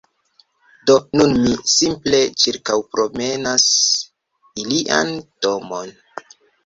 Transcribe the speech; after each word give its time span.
Do 0.89 0.93
nun 1.19 1.35
ni 1.41 1.51
simple 1.73 2.21
ĉirkaŭpromenas 2.45 3.67
ilian 4.65 5.13
domon. 5.47 5.97